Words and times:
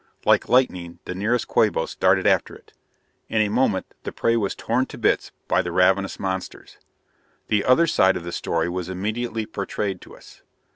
Like 0.25 0.49
lightning 0.49 0.97
the 1.05 1.13
nearest 1.13 1.47
Quabos 1.47 1.93
darted 1.95 2.25
after 2.25 2.55
it. 2.55 2.73
In 3.29 3.39
a 3.41 3.49
moment 3.49 3.85
the 4.01 4.11
prey 4.11 4.35
was 4.35 4.55
torn 4.55 4.87
to 4.87 4.97
bits 4.97 5.31
by 5.47 5.61
the 5.61 5.71
ravenous 5.71 6.19
monsters. 6.19 6.77
The 7.49 7.63
other 7.63 7.85
side 7.85 8.17
of 8.17 8.23
the 8.23 8.31
story 8.31 8.67
was 8.67 8.89
immediately 8.89 9.45
portrayed 9.45 10.01
to 10.01 10.17
us. 10.17 10.41